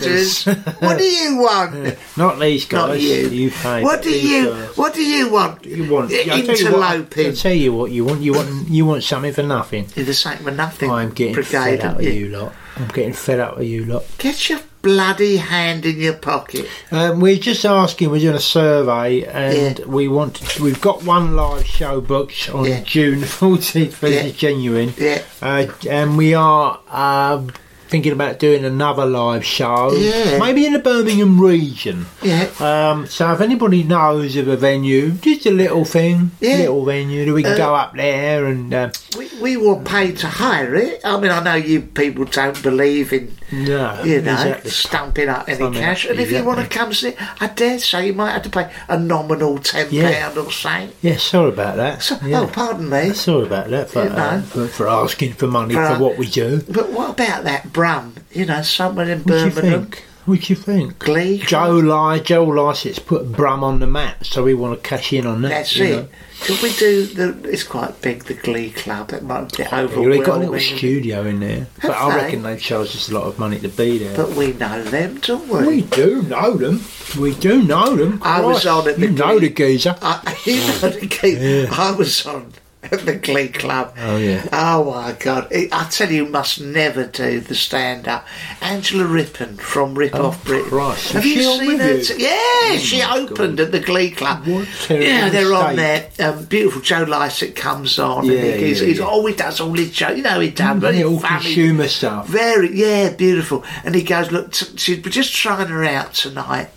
what 0.80 0.98
do 0.98 1.04
you 1.04 1.36
want? 1.38 1.96
Not 2.16 2.38
these 2.38 2.64
guys. 2.66 2.88
Not 2.88 3.00
you. 3.00 3.50
pay. 3.50 3.82
What 3.82 4.02
do 4.02 4.10
you? 4.10 4.50
guys. 4.50 4.76
What 4.76 4.94
do 4.94 5.02
you 5.02 5.30
want? 5.30 5.64
You 5.64 5.90
want? 5.92 6.12
I'll 6.12 6.38
interloping. 6.48 7.26
I'll 7.26 7.32
tell 7.34 7.52
you 7.52 7.72
what 7.72 7.90
you 7.90 8.04
want. 8.04 8.20
You 8.22 8.32
want. 8.34 8.68
You 8.68 8.86
want 8.86 9.04
something 9.04 9.32
for 9.32 9.42
nothing. 9.42 9.86
You're 9.94 10.06
the 10.06 10.14
same 10.14 10.38
for 10.38 10.50
nothing. 10.50 10.90
I'm 10.90 11.10
getting 11.10 11.34
brigade, 11.34 11.50
fed 11.52 11.80
up 11.80 11.84
aren't 11.86 11.96
with 11.98 12.06
you? 12.06 12.12
you 12.26 12.28
lot. 12.28 12.52
I'm 12.76 12.88
getting 12.88 13.12
fed 13.12 13.40
up 13.40 13.58
with 13.58 13.66
you 13.66 13.84
lot. 13.86 14.04
Get 14.18 14.48
your 14.48 14.60
bloody 14.82 15.38
hand 15.38 15.84
in 15.84 15.98
your 15.98 16.12
pocket. 16.14 16.68
Um, 16.92 17.18
we're 17.20 17.36
just 17.36 17.64
asking. 17.64 18.10
We're 18.10 18.20
doing 18.20 18.36
a 18.36 18.40
survey, 18.40 19.24
and 19.24 19.78
Yeah. 19.80 19.84
we 19.86 20.06
want. 20.08 20.36
To, 20.36 20.62
we've 20.62 20.80
got 20.80 21.02
one 21.02 21.34
live 21.34 21.66
show 21.66 22.00
booked 22.00 22.48
on 22.54 22.64
Yeah. 22.66 22.80
June 22.82 23.20
14th. 23.22 23.92
For 23.92 24.06
Yeah. 24.08 24.22
this 24.22 24.32
is 24.32 24.38
genuine. 24.38 24.94
Yeah. 24.96 25.22
Uh, 25.42 25.66
and 25.88 26.16
we 26.16 26.34
are. 26.34 26.78
Um, 26.88 27.50
Thinking 27.88 28.12
about 28.12 28.38
doing 28.38 28.66
another 28.66 29.06
live 29.06 29.44
show, 29.46 29.92
Yeah. 29.96 30.38
maybe 30.38 30.66
in 30.66 30.74
the 30.74 30.78
Birmingham 30.78 31.40
region. 31.40 32.04
Yeah. 32.22 32.48
Um, 32.60 33.06
so 33.06 33.32
if 33.32 33.40
anybody 33.40 33.82
knows 33.82 34.36
of 34.36 34.46
a 34.46 34.56
venue, 34.58 35.12
just 35.12 35.46
a 35.46 35.50
little 35.50 35.86
thing, 35.86 36.32
Yeah. 36.38 36.58
little 36.58 36.84
venue 36.84 37.24
that 37.24 37.32
we 37.32 37.42
can 37.42 37.56
go 37.56 37.74
up 37.74 37.96
there 37.96 38.44
and 38.44 38.74
uh, 38.74 38.90
We, 39.16 39.28
we 39.40 39.56
were 39.56 39.76
paid 39.76 40.18
to 40.18 40.26
hire 40.26 40.74
it. 40.74 41.00
I 41.02 41.18
mean, 41.18 41.30
I 41.30 41.42
know 41.42 41.54
you 41.54 41.80
people 41.80 42.26
don't 42.26 42.62
believe 42.62 43.10
in, 43.14 43.32
no, 43.52 44.02
you 44.04 44.20
know, 44.20 44.32
exactly. 44.32 44.70
stumping 44.70 45.28
up 45.28 45.48
any 45.48 45.70
cash. 45.74 46.04
And 46.04 46.20
if 46.20 46.30
you 46.30 46.44
want 46.44 46.58
to 46.58 46.66
exactly. 46.66 46.78
come 46.78 46.92
see, 46.92 47.14
I 47.40 47.46
dare 47.48 47.78
say 47.78 48.06
you 48.08 48.12
might 48.12 48.32
have 48.32 48.42
to 48.42 48.50
pay 48.50 48.70
a 48.88 48.98
nominal 48.98 49.58
ten 49.58 49.84
pound 49.84 49.92
Yeah. 49.92 50.32
or 50.36 50.50
something. 50.52 50.92
Yeah, 51.02 51.16
sorry 51.16 51.50
about 51.50 51.76
that. 51.76 52.02
So, 52.02 52.18
yeah. 52.24 52.40
Oh, 52.40 52.46
pardon 52.46 52.88
me. 52.88 53.12
Sorry 53.14 53.46
about 53.46 53.68
that 53.70 53.90
for, 53.90 54.04
You 54.04 54.10
know. 54.10 54.16
uh, 54.16 54.42
for, 54.42 54.66
for 54.68 54.88
asking 54.88 55.32
for 55.34 55.46
money 55.46 55.74
For, 55.74 55.94
for, 55.94 56.02
what 56.02 56.18
we 56.18 56.26
do. 56.26 56.62
But 56.68 56.90
what 56.92 57.10
about 57.10 57.44
that 57.44 57.72
Brum? 57.72 58.14
You 58.32 58.46
know, 58.46 58.62
somewhere 58.62 59.08
in 59.08 59.20
What 59.20 59.54
Birmingham. 59.54 59.90
What 60.28 60.42
do 60.42 60.52
you 60.52 60.56
think? 60.56 60.98
Glee 60.98 61.38
Joe 61.38 61.70
Ly, 61.70 62.18
Joe 62.18 62.44
Lycett's 62.44 62.98
put 62.98 63.32
Brum 63.32 63.64
on 63.64 63.78
the 63.78 63.86
map, 63.86 64.26
so 64.26 64.44
we 64.44 64.52
want 64.52 64.82
to 64.82 64.86
cash 64.86 65.10
in 65.14 65.26
on 65.26 65.40
that. 65.40 65.48
That's 65.48 65.74
it. 65.78 65.90
know. 65.90 66.08
Could 66.42 66.60
we 66.60 66.70
do 66.74 67.06
the? 67.06 67.48
It's 67.48 67.62
quite 67.62 68.02
big, 68.02 68.24
the 68.24 68.34
Glee 68.34 68.70
Club. 68.70 69.10
It 69.14 69.22
might 69.22 69.56
be 69.56 69.64
overwhelming. 69.64 70.10
They've 70.10 70.26
got 70.26 70.36
a 70.36 70.40
little 70.40 70.60
studio 70.60 71.24
in 71.24 71.40
there, 71.40 71.66
but 71.80 71.92
I 71.92 72.10
they? 72.10 72.16
reckon 72.24 72.42
they 72.42 72.58
charge 72.58 72.88
us 72.88 73.08
a 73.08 73.14
lot 73.14 73.24
of 73.24 73.38
money 73.38 73.58
to 73.60 73.68
be 73.70 73.96
there. 73.96 74.14
But 74.14 74.36
we 74.36 74.52
know 74.52 74.82
them, 74.82 75.16
don't 75.20 75.48
we? 75.48 75.66
we 75.66 75.80
do 75.80 76.22
know 76.24 76.58
them. 76.58 76.82
We 77.18 77.34
do 77.34 77.62
know 77.62 77.96
them. 77.96 78.20
I 78.22 78.42
was 78.42 78.66
on 78.66 78.84
the 78.84 79.00
You 79.00 79.10
know 79.12 79.38
the 79.38 79.48
geezer. 79.48 79.96
I, 80.02 80.38
you 80.44 80.56
know 80.56 80.90
the 80.90 81.06
Glee. 81.06 81.66
I 81.68 81.92
was 81.92 82.26
on 82.26 82.52
at 82.82 83.00
the 83.04 83.16
Glee 83.16 83.48
Club. 83.48 83.94
Oh, 83.98 84.16
yeah. 84.16 84.46
Oh 84.52 84.92
my 84.92 85.12
God! 85.12 85.48
It, 85.50 85.72
I 85.72 85.88
tell 85.88 86.10
you, 86.10 86.24
you 86.24 86.30
must 86.30 86.60
never 86.60 87.04
do 87.04 87.40
the 87.40 87.54
stand-up. 87.54 88.26
Angela 88.60 89.04
Rippon 89.04 89.56
from 89.56 89.94
Rip 89.94 90.14
oh, 90.14 90.26
Off 90.26 90.44
Britain. 90.44 90.66
Oh, 90.66 90.70
Christ. 90.70 91.12
Have 91.12 91.26
you 91.26 91.42
seen 91.42 91.78
her? 91.78 92.00
t- 92.00 92.22
yeah, 92.22 92.30
oh, 92.30 92.78
she 92.80 93.02
opened 93.02 93.60
at 93.60 93.72
the 93.72 93.80
Glee 93.80 94.10
Club. 94.10 94.46
What 94.46 94.68
yeah, 94.90 95.28
they're 95.28 95.52
on 95.52 95.76
there. 95.76 96.10
Um, 96.20 96.44
beautiful 96.44 96.80
Joe 96.80 97.02
Lycett 97.02 97.56
comes 97.56 97.98
on. 97.98 98.26
Yeah, 98.26 98.32
and 98.32 98.60
he, 98.60 98.66
he's, 98.68 98.80
yeah, 98.80 98.86
he's, 98.86 98.98
yeah. 98.98 99.06
oh, 99.08 99.26
he 99.26 99.34
does 99.34 99.60
all 99.60 99.72
his 99.74 99.90
jokes. 99.90 100.16
You 100.16 100.22
know, 100.22 100.40
he 100.40 100.50
does. 100.50 100.76
Mm, 100.76 100.80
very 100.80 100.96
Little 100.98 101.18
funny. 101.18 101.44
consumer 101.44 101.88
stuff. 101.88 102.28
Very, 102.28 102.74
yeah, 102.76 103.10
beautiful. 103.10 103.64
And 103.84 103.94
he 103.94 104.02
goes, 104.02 104.30
look, 104.30 104.52
t- 104.52 104.76
she's 104.76 105.04
we're 105.04 105.10
just 105.10 105.34
trying 105.34 105.68
her 105.68 105.84
out 105.84 106.14
tonight. 106.14 106.68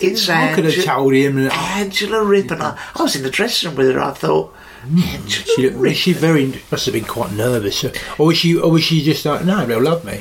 It's 0.00 0.28
I 0.28 0.54
could 0.54 0.64
have 0.64 0.84
told 0.84 1.12
him 1.12 1.46
uh, 1.46 1.50
Angela 1.50 2.24
Rippon. 2.24 2.58
Mm-hmm. 2.58 2.96
I, 2.96 3.00
I 3.00 3.02
was 3.02 3.14
in 3.16 3.22
the 3.22 3.30
dressing 3.30 3.70
room 3.70 3.78
with 3.78 3.94
her. 3.94 4.00
I 4.00 4.12
thought. 4.12 4.56
She, 5.28 5.62
looked- 5.62 5.76
was 5.76 5.96
she 5.96 6.12
very 6.12 6.60
must 6.70 6.86
have 6.86 6.92
been 6.94 7.04
quite 7.04 7.32
nervous, 7.32 7.84
or 8.18 8.26
was 8.26 8.38
she, 8.38 8.56
or 8.56 8.70
was 8.70 8.82
she 8.84 9.02
just 9.02 9.24
like, 9.24 9.44
no, 9.44 9.66
they'll 9.66 9.80
love 9.82 10.04
me? 10.04 10.20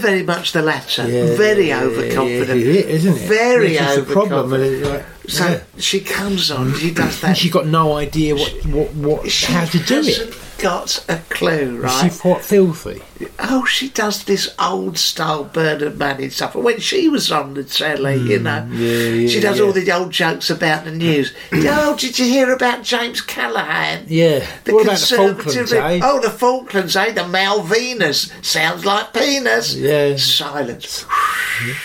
very 0.00 0.22
much 0.22 0.52
the 0.52 0.60
latter. 0.60 1.08
Yeah, 1.08 1.34
very 1.36 1.68
yeah, 1.68 1.80
overconfident. 1.82 2.60
yeah, 2.60 2.66
it 2.72 2.86
is, 2.90 3.04
isn't 3.06 3.22
it? 3.24 3.28
Very 3.28 3.68
This 3.76 3.90
is 3.96 4.06
the 4.06 4.12
problem. 4.12 4.52
overconfident. 4.52 4.92
like, 4.92 5.30
So 5.30 5.60
she 5.78 6.00
comes 6.00 6.50
on. 6.50 6.74
She 6.74 6.90
does 6.92 7.22
and 7.24 7.30
that. 7.30 7.36
she 7.38 7.48
got 7.48 7.66
no 7.66 7.94
idea 7.94 8.34
what, 8.34 8.66
what, 8.66 8.94
what 8.94 9.30
She 9.30 9.50
how 9.50 9.64
to 9.64 9.78
do 9.78 10.00
it. 10.04 10.34
Got 10.58 11.04
a 11.08 11.18
clue, 11.30 11.80
right? 11.80 12.12
She 12.12 12.18
quite 12.18 12.42
filthy. 12.42 13.02
Oh, 13.38 13.64
she 13.64 13.88
does 13.90 14.24
this 14.24 14.54
old 14.58 14.98
style 14.98 15.44
Bernard 15.44 15.98
Manning 15.98 16.30
stuff. 16.30 16.54
When 16.54 16.80
she 16.80 17.08
was 17.08 17.30
on 17.30 17.54
the 17.54 17.64
telly, 17.64 18.16
you 18.16 18.38
know, 18.40 18.62
Hmm, 18.62 18.74
yeah, 18.74 18.88
yeah, 18.88 19.28
she 19.28 19.40
does 19.40 19.58
yeah. 19.58 19.64
all 19.64 19.72
the 19.72 19.90
old 19.92 20.10
jokes 20.10 20.50
about 20.50 20.84
the 20.84 20.90
news. 20.90 21.32
oh, 21.52 21.96
did 21.96 22.18
you 22.18 22.26
hear 22.26 22.52
about 22.52 22.82
James 22.82 23.20
Callaghan? 23.20 24.06
Yeah. 24.08 24.46
The 24.64 24.74
what 24.74 24.84
about 24.84 24.98
the 24.98 25.16
Falklands, 25.16 25.72
eh? 25.72 26.00
Oh, 26.02 26.20
the 26.20 26.30
Falklands, 26.30 26.96
eh? 26.96 27.12
The 27.12 27.22
Malvinas. 27.22 28.32
Sounds 28.44 28.84
like 28.84 29.12
penis. 29.12 29.74
Yeah. 29.74 30.16
Silence. 30.16 31.04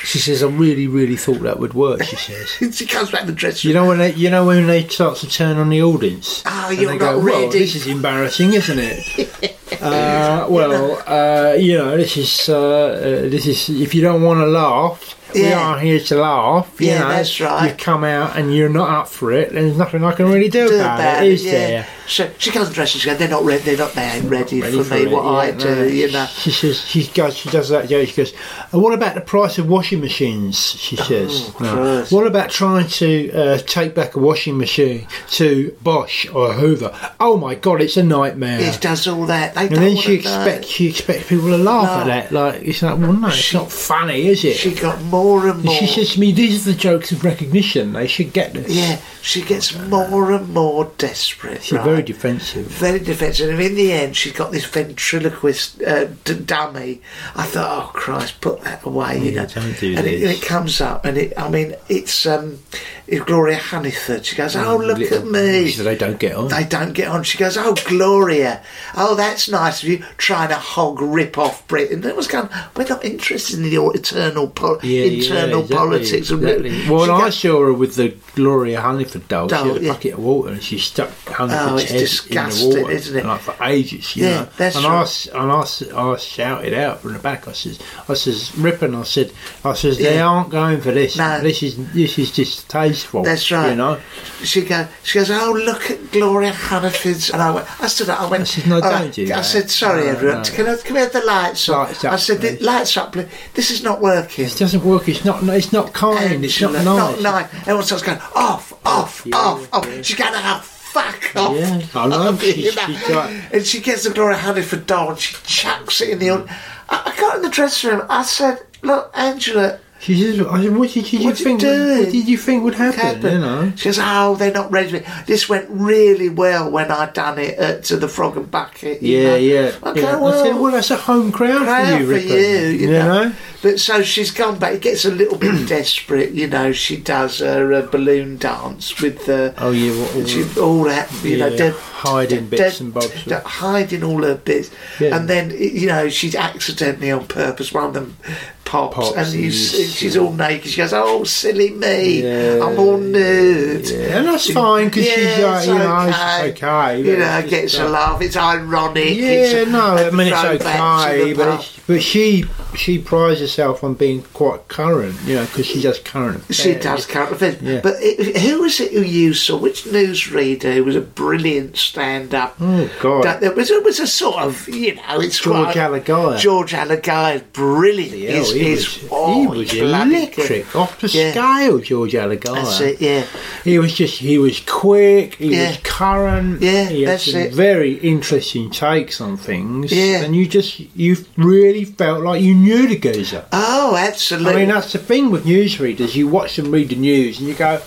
She 0.04 0.20
says, 0.20 0.44
I 0.44 0.48
really, 0.48 0.88
really 0.88 1.16
thought 1.16 1.42
that 1.42 1.60
would 1.60 1.74
work. 1.74 2.04
She 2.04 2.16
says. 2.16 2.76
she 2.76 2.86
comes 2.86 3.12
back 3.12 3.22
to 3.22 3.28
the 3.28 3.34
dressing 3.34 3.70
You 3.70 3.74
know 3.74 3.88
when 3.88 3.98
they, 3.98 4.14
you 4.14 4.30
know 4.30 4.46
when 4.46 4.68
they 4.68 4.88
start 4.88 5.18
to 5.18 5.30
turn 5.30 5.58
on 5.58 5.70
the 5.70 5.82
audience. 5.82 6.44
Oh, 6.46 6.70
you're 6.70 6.92
not 6.92 7.00
go, 7.00 7.20
well, 7.20 7.50
this 7.50 7.76
is 7.76 7.88
embarrassing, 7.88 8.54
isn't 8.70 8.80
it? 8.80 9.58
uh, 9.82 10.48
well, 10.50 11.02
uh, 11.08 11.54
you 11.54 11.78
know, 11.78 11.98
this 11.98 12.18
is 12.18 12.50
uh, 12.50 12.58
uh, 12.58 13.30
this 13.30 13.46
is 13.46 13.70
if 13.70 13.94
you 13.94 14.02
don't 14.02 14.22
want 14.22 14.40
to 14.40 14.48
laugh, 14.48 15.16
we 15.34 15.42
Yeah. 15.44 15.60
are 15.60 15.80
here 15.80 16.00
to 16.00 16.16
laugh. 16.16 16.70
You 16.80 16.88
Yeah, 16.88 17.00
know, 17.00 17.10
that's 17.10 17.40
right. 17.42 17.70
You 17.70 17.76
come 17.78 18.04
out 18.04 18.36
and 18.38 18.54
you're 18.56 18.70
not 18.70 18.90
up 18.90 19.08
for 19.08 19.32
it. 19.32 19.52
There's 19.54 19.78
nothing 19.78 20.04
I 20.04 20.12
can 20.14 20.32
really 20.32 20.50
do, 20.50 20.68
Do 20.68 20.76
about, 20.76 21.00
about 21.00 21.24
it, 21.24 21.28
it, 21.28 21.34
is 21.34 21.46
yeah. 21.46 21.52
there? 21.52 21.88
So 22.06 22.30
she 22.38 22.52
comes 22.52 22.68
to 22.68 22.74
dressing. 22.74 23.00
She 23.00 23.10
goes, 23.10 23.18
they're 23.18 23.30
not 23.30 23.44
ready. 23.46 23.64
They're 23.64 23.78
not. 23.78 23.94
They 23.94 24.02
ain't 24.04 24.30
ready, 24.30 24.62
Ready 24.62 24.84
for 24.84 24.94
me. 24.94 25.04
it, 25.04 25.10
what 25.12 25.24
I 25.26 25.46
yeah, 25.48 25.52
do, 25.58 25.76
no. 25.76 25.84
you 25.84 26.12
know. 26.12 26.26
She 26.26 26.52
says 26.52 26.82
she 26.82 27.08
goes. 27.08 27.38
She 27.38 27.50
does 27.50 27.70
that 27.70 27.88
joke. 27.88 28.10
She 28.10 28.16
goes, 28.16 28.34
"Uh, 28.74 28.80
"What 28.80 28.94
about 28.94 29.16
the 29.16 29.22
price 29.22 29.58
of 29.58 29.70
washing 29.70 30.02
machines?" 30.02 30.58
She 30.78 30.98
says. 30.98 31.50
Oh, 31.62 31.64
No. 31.64 32.06
What 32.10 32.28
about 32.28 32.50
trying 32.50 32.88
to 32.88 33.32
uh, 33.32 33.58
take 33.60 33.96
back 33.96 34.16
a 34.16 34.20
washing 34.20 34.58
machine 34.58 35.08
to 35.32 35.74
Bosch 35.82 36.28
or 36.34 36.52
Hoover? 36.52 36.94
Oh 37.22 37.38
my 37.38 37.56
God, 37.56 37.82
it's 37.82 37.96
a 37.96 38.04
nightmare. 38.04 38.60
It 38.60 38.82
does 38.82 39.08
all 39.08 39.26
that. 39.28 39.56
They 39.56 39.62
and 39.68 39.70
don't 39.72 39.80
then 39.80 39.96
she 39.96 40.16
expects 40.16 40.68
she 40.68 40.90
expects 40.90 41.30
people 41.30 41.48
to 41.48 41.58
laugh 41.58 42.06
No. 42.06 42.12
at 42.12 42.30
that. 42.30 42.32
Like 42.34 42.64
it's 42.64 42.82
like, 42.82 42.98
well, 43.00 43.14
no, 43.14 43.30
it's 43.30 43.54
not 43.54 43.72
funny, 43.72 44.28
is 44.28 44.44
it? 44.44 44.58
She 44.58 44.74
got 44.74 45.02
more 45.04 45.23
more 45.24 45.48
and 45.48 45.64
more. 45.64 45.74
She 45.76 45.88
says 45.88 46.14
to 46.14 46.20
me, 46.20 46.32
"These 46.32 46.68
are 46.68 46.72
the 46.72 46.78
jokes 46.78 47.12
of 47.12 47.24
recognition. 47.24 47.94
They 47.94 48.08
should 48.08 48.34
get 48.34 48.54
this." 48.54 48.70
yeah, 48.70 49.00
she 49.22 49.42
gets 49.42 49.74
more 49.88 50.32
and 50.32 50.50
more 50.54 50.92
desperate. 50.98 51.64
she's 51.64 51.74
right? 51.74 51.86
very 51.86 52.04
defensive. 52.04 52.66
very 52.68 53.00
defensive. 53.00 53.50
And 53.50 53.62
in 53.62 53.76
the 53.76 53.92
end, 53.92 54.16
she's 54.18 54.34
got 54.34 54.52
this 54.52 54.66
ventriloquist 54.66 55.82
uh, 55.84 56.06
d- 56.24 56.36
dummy. 56.40 57.02
I 57.36 57.44
thought, 57.44 57.84
oh 57.86 57.92
Christ, 57.94 58.42
put 58.42 58.62
that 58.62 58.84
away, 58.86 59.20
you 59.20 59.32
Yeah, 59.32 59.44
know. 59.44 59.48
don't 59.48 59.80
do 59.80 59.96
and, 59.98 60.06
it, 60.08 60.22
and 60.22 60.32
it 60.32 60.42
comes 60.42 60.82
up, 60.82 61.06
and 61.06 61.18
it, 61.18 61.34
I 61.38 61.50
mean, 61.50 61.76
it's 61.90 62.26
um, 62.26 62.60
it's 63.08 63.24
Gloria 63.26 63.58
Hunniford. 63.58 64.26
She 64.26 64.36
goes, 64.36 64.56
oh 64.56 64.78
look 64.78 64.98
Little- 64.98 65.20
at 65.20 65.26
me. 65.28 65.68
She 65.68 65.78
said 65.78 65.86
they 65.86 65.98
don't 65.98 66.20
get 66.20 66.36
on. 66.36 66.48
They 66.50 66.64
don't 66.64 66.94
get 66.94 67.08
on. 67.08 67.24
She 67.24 67.38
goes, 67.38 67.58
"Oh, 67.58 67.74
Gloria! 67.86 68.62
Oh, 68.96 69.16
that's 69.16 69.50
nice 69.50 69.82
of 69.84 69.90
you 69.90 70.00
trying 70.18 70.50
to 70.50 70.56
hog 70.56 71.02
rip 71.02 71.38
off 71.38 71.68
Britain." 71.68 71.98
And 71.98 72.06
it 72.06 72.16
was 72.16 72.28
going, 72.28 72.50
"We're 72.76 72.88
not 72.88 73.04
interested 73.06 73.60
in 73.60 73.66
your 73.72 73.96
eternal 73.96 74.48
po- 74.48 74.80
yeah, 74.84 75.06
internal 75.22 75.50
yeah, 75.60 75.64
exactly, 75.64 75.76
politics." 75.76 76.30
and 76.32 76.44
Exactly. 76.44 76.90
Well, 76.90 77.06
She 77.06 77.12
I 77.12 77.20
goes, 77.20 77.38
saw 77.40 77.60
her 77.62 77.74
with 77.74 77.96
the 77.96 78.16
Gloria 78.36 78.82
Hunniford 78.82 79.28
doll. 79.28 79.48
Doll, 79.48 79.64
she 79.64 79.70
had 79.70 79.78
a 79.78 79.86
yeah. 79.86 79.92
bucket 79.94 80.14
of 80.14 80.20
water 80.20 80.50
and 80.52 80.64
she 80.64 80.78
stuck 80.80 81.10
Hunniford's 81.26 81.72
Oh, 81.72 81.78
it's 81.78 81.92
head 81.92 82.00
disgusting, 82.00 82.68
in 82.72 82.76
the 82.76 82.82
water, 82.84 82.94
isn't 82.94 83.18
it? 83.20 83.26
Like 83.26 83.42
for 83.42 83.64
ages, 83.64 84.16
you 84.16 84.26
Yeah, 84.26 84.40
know. 84.42 84.50
that's 84.58 84.76
and 84.76 84.86
right. 84.86 85.28
I, 85.34 85.42
and 85.44 85.52
I, 85.52 86.12
I 86.14 86.18
shouted 86.18 86.74
out 86.74 87.02
from 87.02 87.14
the 87.14 87.20
back. 87.20 87.48
I 87.48 87.52
says, 87.54 87.80
I 88.10 88.14
says, 88.14 88.56
Rippon. 88.58 88.96
I 88.96 89.04
said, 89.04 89.32
I 89.64 89.74
says, 89.74 89.98
they 89.98 90.16
Yeah. 90.16 90.28
aren't 90.28 90.50
going 90.50 90.82
for 90.82 90.92
this. 90.92 91.18
No. 91.18 91.42
This 91.42 91.64
is 91.64 91.78
this 91.94 92.18
is 92.20 92.32
distasteful. 92.32 93.24
That's 93.24 93.52
right. 93.52 93.70
You 93.70 93.76
know. 93.76 94.00
She 94.44 94.62
goes, 94.64 94.88
she 95.04 95.20
goes, 95.20 95.32
oh 95.32 95.52
look 95.54 95.90
at 95.92 96.12
Gloria 96.12 96.52
Hunniford's, 96.52 97.30
and 97.30 97.42
I 97.42 97.52
went, 97.52 97.82
I 97.82 97.88
stood 97.88 98.10
up, 98.10 98.22
I 98.22 98.30
went, 98.30 98.42
I 98.42 98.46
said, 98.46 98.68
"No, 98.68 98.82
don't 98.82 99.14
do 99.14 99.24
I 99.24 99.28
that." 99.28 99.46
said, 99.46 99.70
sorry 99.70 100.04
No, 100.04 100.10
everyone, 100.10 100.38
no. 100.42 100.44
can 100.50 100.68
I 100.68 100.76
can 100.78 100.94
we 100.96 101.00
have 101.02 101.14
the 101.14 101.22
lights 101.26 101.68
on? 101.70 101.88
Lights 101.88 102.06
I 102.06 102.10
up, 102.14 102.20
said, 102.20 102.40
please. 102.40 102.62
lights 102.62 102.98
up. 102.98 103.16
This 103.54 103.72
is 103.72 103.84
not 103.84 104.02
working. 104.02 104.46
It 104.46 104.56
doesn't 104.58 104.84
work. 104.84 104.93
It's 105.08 105.26
not. 105.26 105.44
It's 105.44 105.72
not 105.74 105.94
kind. 105.94 106.44
it's 106.46 106.60
not 106.62 106.74
nice. 106.74 106.86
Not 106.86 107.22
nice. 107.22 107.54
Everyone 107.62 107.84
starts 107.84 108.04
going 108.04 108.20
off, 108.36 108.74
off, 108.86 109.24
Yeah, 109.26 109.36
off, 109.38 109.74
off. 109.74 109.86
yeah. 109.88 110.02
She's 110.02 110.16
going, 110.18 110.32
oh 110.34 110.62
fuck 110.64 111.36
off. 111.36 111.56
Yeah, 111.58 111.82
I 111.96 112.08
know. 112.10 112.38
She's- 112.38 112.76
know? 113.10 113.42
and 113.52 113.66
she 113.66 113.82
gets 113.82 114.04
the 114.04 114.12
Gloria 114.12 114.38
Hunniford 114.38 114.86
doll 114.86 115.12
and 115.12 115.20
she 115.20 115.36
chucks 115.46 116.02
it 116.02 116.10
in 116.10 116.20
the. 116.20 116.28
Mm. 116.28 116.48
I, 116.90 117.12
I 117.16 117.20
got 117.20 117.36
in 117.38 117.42
the 117.42 117.50
dressing 117.50 117.90
room. 117.92 118.06
I 118.10 118.24
said, 118.24 118.60
look, 118.82 119.12
Angela. 119.16 119.80
She 120.04 120.22
says, 120.22 120.42
what 120.46 120.60
did 120.60 121.14
you 121.14 121.26
What 121.26 121.38
think? 121.38 121.62
What 121.64 122.12
did 122.12 122.28
you 122.28 122.38
think 122.38 122.64
would 122.66 122.76
happen? 122.76 123.00
happened. 123.00 123.24
You 123.24 123.40
know. 123.40 123.72
She 123.78 123.86
goes, 123.86 124.00
oh, 124.02 124.36
they're 124.36 124.52
not 124.52 124.70
ready. 124.70 125.02
This 125.28 125.48
went 125.48 125.68
really 125.70 126.28
well 126.28 126.70
when 126.70 126.92
I 126.92 127.10
done 127.12 127.40
it 127.40 127.58
at, 127.58 127.84
to 127.86 127.96
the 127.96 128.10
Frog 128.10 128.36
and 128.36 128.52
Bucket. 128.52 129.02
Yeah, 129.02 129.24
know. 129.24 129.36
yeah. 129.38 129.72
Okay, 129.84 130.02
yeah. 130.02 130.16
well, 130.20 130.34
I 130.40 130.44
said, 130.44 130.60
well, 130.60 130.72
that's 130.74 130.92
a 130.92 130.98
home 130.98 131.32
crowd, 131.32 131.64
proud 131.64 132.04
for 132.04 132.14
you, 132.18 132.20
for 132.22 132.28
you, 132.38 132.68
you, 132.68 132.92
know. 132.92 133.24
know? 133.30 133.36
But 133.62 133.80
so 133.80 134.02
she's 134.04 134.32
gone 134.32 134.60
back. 134.60 134.74
It 134.74 134.82
gets 134.82 135.06
a 135.06 135.12
little 135.12 135.38
bit 135.38 135.68
desperate, 135.70 136.32
you 136.32 136.48
know. 136.48 136.74
She 136.74 136.98
does 136.98 137.40
her 137.40 137.72
uh, 137.72 137.84
balloon 137.84 138.36
dance 138.38 139.02
with 139.02 139.26
the. 139.26 139.54
Oh, 139.58 139.72
yeah, 139.72 139.92
what- 140.02 140.16
all- 140.18 140.26
she, 140.26 140.60
all 140.60 140.84
that, 140.84 141.10
you 141.24 141.38
know, 141.38 141.48
Yeah, 141.48 141.56
dead, 141.58 141.74
hiding 141.76 142.50
dead- 142.50 142.60
bits 142.60 142.82
and 142.82 142.94
bobs. 142.94 143.32
hiding 143.32 144.04
all 144.04 144.22
her 144.24 144.36
bits, 144.36 144.70
Yeah. 145.00 145.16
and 145.16 145.30
then 145.30 145.52
you 145.58 145.88
know 145.88 146.10
she's 146.10 146.36
accidentally 146.36 147.10
on 147.10 147.26
purpose. 147.26 147.72
One 147.72 147.86
of 147.86 147.94
them 147.94 148.18
pops, 148.66 148.96
Pops 148.96 149.10
and 149.18 149.26
and 149.28 149.34
you 149.36 149.42
you 149.46 149.52
see, 149.52 149.84
see- 149.84 149.92
she's 149.92 150.18
all 150.18 150.32
naked. 150.32 150.72
She 150.72 150.78
goes, 150.78 150.94
"Oh, 150.94 151.24
silly 151.24 151.72
me! 151.72 152.24
Yeah, 152.24 152.64
I'm 152.64 152.80
all 152.80 152.98
nude." 152.98 153.90
Yeah, 153.90 154.18
and 154.18 154.28
that's 154.28 154.52
fine 154.52 154.86
because 154.88 155.06
she's 155.06 155.38
Yeah, 155.38 155.46
like, 155.46 155.58
it's 155.60 155.68
you 155.68 155.74
know, 155.76 156.00
okay. 156.00 156.50
it's 156.50 156.64
okay. 156.64 157.02
You 157.02 157.18
know, 157.18 157.38
it's 157.40 157.50
gets 157.50 157.78
a 157.78 157.86
uh, 157.86 157.90
laugh. 157.90 158.22
It's 158.22 158.38
ironic. 158.38 159.16
Yeah, 159.16 159.28
it's 159.28 159.72
no, 159.72 159.96
I 159.96 160.10
mean 160.12 160.28
it's 160.28 160.42
throwback 160.42 161.08
to 161.08 161.14
okay, 161.22 161.34
but 161.34 161.80
but 161.88 162.02
she 162.02 162.46
she 162.76 162.98
prides 163.00 163.40
herself 163.40 163.84
on 163.84 163.94
being 163.94 164.24
quite 164.34 164.68
current, 164.68 165.16
you 165.26 165.36
know, 165.36 165.46
because 165.46 165.66
she 165.66 165.82
does 165.82 166.00
current. 166.00 166.44
She 166.54 166.72
affairs. 166.72 166.84
does 166.84 167.06
current 167.06 167.32
affairs. 167.34 167.62
Yeah. 167.62 167.82
But 167.82 167.96
it, 168.00 168.38
who 168.38 168.62
was 168.62 168.80
it 168.80 168.92
who 168.92 169.02
you 169.02 169.34
saw? 169.34 169.58
Which 169.58 169.84
newsreader 169.86 170.74
who 170.76 170.84
was 170.84 170.96
a 170.96 171.02
brilliant 171.02 171.78
stand 171.78 172.34
up? 172.34 172.56
Oh 172.60 172.90
God, 173.02 173.40
There 173.42 173.52
was, 173.54 173.70
it 173.72 173.84
was 173.84 174.00
a 174.00 174.08
sort 174.08 174.38
of, 174.44 174.68
you 174.70 174.96
know, 174.96 175.20
it's 175.20 175.40
George 175.40 175.76
Alagiah. 175.76 176.40
George 176.40 176.72
Alagiah 176.74 177.36
is 177.36 177.42
brilliant. 177.54 178.18
Yeah, 178.18 178.32
He's- 178.32 178.52
he 178.52 178.72
was, 178.72 179.00
oh, 179.12 179.42
he 179.42 179.48
was 179.60 179.74
electric, 179.74 180.72
good. 180.72 180.76
off 180.76 181.00
the 181.00 181.08
Yeah. 181.10 181.32
scale. 181.32 181.80
George 181.80 182.14
Alagiah. 182.14 182.56
That's 182.56 182.80
it, 182.82 183.02
yeah. 183.02 183.26
He 183.64 183.80
was 183.80 183.94
just, 183.94 184.18
he 184.20 184.38
was 184.38 184.60
quick, 184.62 185.36
he 185.36 185.56
Yeah. 185.56 185.70
was 185.70 185.78
current, 185.84 186.62
Yeah, 186.62 186.86
he 186.90 187.02
had 187.04 187.14
that's 187.14 187.32
some 187.32 187.42
it. 187.42 187.54
very 187.54 187.94
interesting 187.96 188.70
takes 188.70 189.20
on 189.22 189.38
things, 189.38 189.92
Yeah. 189.92 190.22
and 190.24 190.36
you 190.36 190.48
just, 190.48 190.80
you 190.96 191.18
really 191.38 191.86
felt 191.86 192.24
like 192.24 192.42
you 192.42 192.54
knew 192.64 192.88
the 192.88 192.98
geezer. 192.98 193.46
Oh, 193.52 193.96
absolutely. 193.96 194.54
I 194.54 194.56
mean, 194.56 194.70
that's 194.70 194.92
the 194.94 195.00
thing 195.00 195.30
with 195.32 195.46
newsreaders, 195.46 196.16
you 196.16 196.28
watch 196.28 196.56
them 196.56 196.72
read 196.72 196.90
the 196.90 196.96
news 196.96 197.40
and 197.40 197.48
you 197.48 197.54
go, 197.54 197.82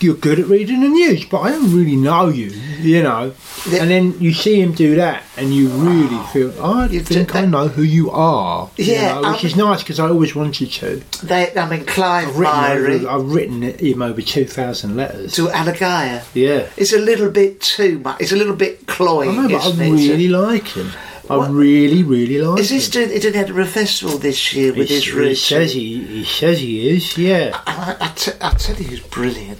you're 0.00 0.14
good 0.14 0.40
at 0.40 0.46
reading 0.46 0.80
the 0.80 0.88
news, 0.88 1.26
but 1.26 1.40
I 1.40 1.50
don't 1.50 1.76
really 1.76 1.94
know 1.96 2.28
you, 2.30 2.46
you 2.80 3.02
know. 3.02 3.34
Yeah. 3.68 3.82
And 3.82 3.90
then 3.90 4.18
you 4.18 4.32
see 4.32 4.58
him 4.58 4.72
do 4.72 4.94
that, 4.94 5.22
and 5.36 5.52
you 5.54 5.68
really 5.68 6.18
feel, 6.32 6.50
I 6.64 6.86
You 6.86 7.00
think 7.00 7.34
I 7.36 7.44
know 7.44 7.68
who 7.68 7.82
you 7.82 8.10
are. 8.10 8.70
you 8.78 8.86
Yeah, 8.94 9.20
know, 9.20 9.32
which 9.32 9.40
um, 9.40 9.46
is 9.46 9.56
nice 9.56 9.80
because 9.82 10.00
I 10.00 10.08
always 10.08 10.34
wanted 10.34 10.70
to. 10.70 11.02
they, 11.22 11.54
I 11.54 11.68
mean, 11.68 11.84
Clive 11.84 12.28
I've 12.28 12.38
written, 12.38 13.04
over, 13.04 13.08
I've 13.10 13.30
written 13.34 13.62
him 13.62 14.00
over 14.00 14.22
2,000 14.22 14.96
letters. 14.96 15.34
to 15.34 15.48
Alagiah. 15.48 16.24
yeah. 16.32 16.66
It's 16.78 16.94
a 16.94 16.98
little 16.98 17.28
bit 17.30 17.60
too 17.60 17.98
much. 17.98 18.22
It's 18.22 18.32
a 18.32 18.36
little 18.36 18.56
bit 18.56 18.86
cloying. 18.86 19.38
I 19.38 19.42
know, 19.42 19.48
but 19.58 19.62
I 19.66 19.68
isn't 19.68 19.82
it? 19.84 19.90
really 20.12 20.28
like 20.28 20.68
him. 20.68 20.90
I 21.30 21.36
What- 21.36 21.50
really, 21.52 22.02
really 22.02 22.40
like 22.40 22.58
Is 22.60 22.70
this 22.70 22.86
him. 22.94 23.06
doing, 23.08 23.20
doing 23.20 23.34
Edinburgh 23.36 23.66
Festival 23.66 24.18
this 24.18 24.52
year 24.52 24.72
with 24.72 24.88
He- 24.88 24.96
his 24.96 25.04
he 25.04 25.34
says 25.36 25.72
he, 25.72 26.02
he 26.04 26.24
says 26.24 26.58
he 26.60 26.88
is, 26.90 27.16
yeah. 27.16 27.56
I, 27.66 27.96
I, 28.00 28.08
t- 28.16 28.32
I 28.40 28.50
tell 28.54 28.76
you 28.76 28.84
who's 28.88 29.00
brilliant 29.00 29.58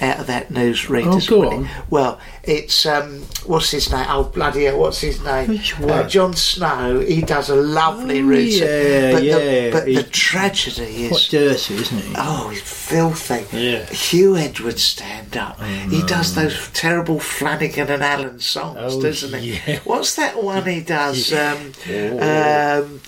out 0.00 0.18
of 0.20 0.26
that 0.26 0.48
newsreader. 0.52 1.06
Oh, 1.06 1.20
go 1.26 1.50
on. 1.50 1.68
Well, 1.90 2.18
it's 2.48 2.86
um, 2.86 3.22
what's 3.46 3.70
his 3.70 3.90
name? 3.92 4.06
Oh 4.08 4.24
bloody 4.24 4.64
hell! 4.64 4.78
What's 4.80 5.00
his 5.00 5.22
name? 5.22 5.48
Which 5.48 5.78
Uh. 5.80 6.08
Jon 6.08 6.34
Snow. 6.34 7.00
He 7.00 7.20
does 7.20 7.50
a 7.50 7.54
lovely 7.56 8.20
Oh, 8.20 8.24
routine. 8.24 8.62
yeah, 8.62 9.12
but 9.12 9.22
yeah. 9.22 9.36
The, 9.38 9.70
but 9.72 9.84
the 9.84 9.92
He- 10.02 10.02
tragedy 10.04 11.08
Quite 11.08 11.20
is. 11.20 11.28
dirty, 11.28 11.74
isn't 11.74 11.98
he? 11.98 12.14
Oh, 12.16 12.48
he's 12.50 12.62
filthy. 12.62 13.44
Yeah. 13.56 13.84
Huw 13.86 14.38
Edwards 14.40 14.82
stand 14.82 15.36
up. 15.36 15.60
He 15.62 16.02
does 16.02 16.34
those 16.34 16.70
terrible 16.72 17.18
Flanagan 17.20 17.88
and 17.90 18.02
Allen 18.02 18.40
songs, 18.40 18.78
Oh, 18.80 19.02
doesn't 19.02 19.38
he? 19.40 19.52
yeah. 19.66 19.80
What's 19.84 20.16
that 20.16 20.42
one 20.42 20.64
he 20.66 20.80
does? 20.80 21.32
Um, 21.38 21.72
um, 21.88 23.00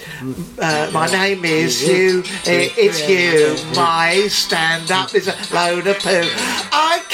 uh, 0.59 0.91
my 0.93 1.07
name 1.11 1.45
is 1.45 1.83
Huw. 1.83 2.21
It- 2.47 2.73
It's 2.77 3.01
Huw. 3.01 3.77
My 3.77 4.27
stand 4.29 4.91
up 4.91 5.15
is 5.15 5.29
a 5.29 5.37
load 5.55 5.87
of 5.87 5.99
poo. 5.99 6.11
I 6.73 7.03
come 7.09 7.10